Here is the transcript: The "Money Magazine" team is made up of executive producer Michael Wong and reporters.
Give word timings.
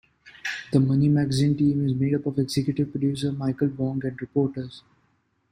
The 0.71 0.79
"Money 0.79 1.09
Magazine" 1.09 1.55
team 1.55 1.85
is 1.85 1.93
made 1.93 2.15
up 2.15 2.25
of 2.25 2.39
executive 2.39 2.89
producer 2.89 3.31
Michael 3.31 3.67
Wong 3.77 4.03
and 4.03 4.19
reporters. 4.19 4.81